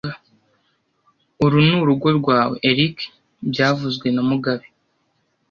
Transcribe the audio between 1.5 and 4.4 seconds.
ni urugo rwawe, Eric byavuzwe na